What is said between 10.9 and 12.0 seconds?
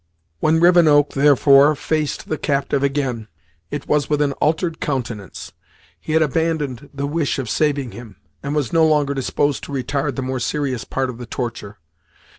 of the torture.